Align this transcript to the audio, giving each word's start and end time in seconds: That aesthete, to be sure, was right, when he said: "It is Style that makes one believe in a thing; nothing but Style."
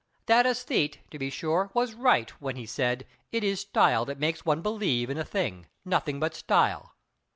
That 0.25 0.47
aesthete, 0.47 0.97
to 1.11 1.19
be 1.19 1.29
sure, 1.29 1.69
was 1.75 1.93
right, 1.93 2.27
when 2.41 2.55
he 2.55 2.65
said: 2.65 3.05
"It 3.31 3.43
is 3.43 3.59
Style 3.61 4.03
that 4.05 4.17
makes 4.17 4.43
one 4.43 4.63
believe 4.63 5.11
in 5.11 5.17
a 5.19 5.23
thing; 5.23 5.67
nothing 5.85 6.19
but 6.19 6.33
Style." 6.33 6.95